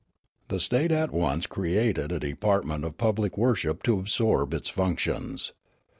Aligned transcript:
The 0.47 0.59
state 0.59 0.91
at 0.91 1.11
once 1.11 1.45
created 1.45 2.11
a 2.11 2.19
department 2.19 2.83
of 2.85 2.97
public 2.97 3.37
worship 3.37 3.83
to 3.83 3.99
absorb 3.99 4.51
its 4.51 4.67
functions. 4.67 5.53